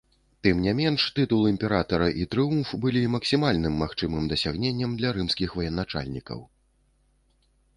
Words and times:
Тым 0.45 0.61
не 0.65 0.71
менш, 0.77 1.01
тытул 1.17 1.41
імператара 1.49 2.07
і 2.21 2.25
трыумф 2.31 2.71
былі 2.85 3.03
максімальным 3.17 3.77
магчымым 3.83 4.23
дасягненнем 4.33 4.97
для 5.03 5.09
рымскіх 5.19 5.49
военачальнікаў. 5.61 6.39